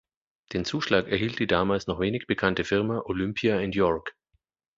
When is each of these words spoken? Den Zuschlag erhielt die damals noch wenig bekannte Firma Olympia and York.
Den 0.53 0.65
Zuschlag 0.65 1.07
erhielt 1.09 1.37
die 1.37 1.45
damals 1.45 1.85
noch 1.85 1.99
wenig 1.99 2.25
bekannte 2.25 2.63
Firma 2.63 3.01
Olympia 3.05 3.59
and 3.59 3.75
York. 3.75 4.15